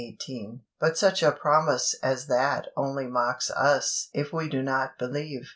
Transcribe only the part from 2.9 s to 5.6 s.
mocks us if we do not believe.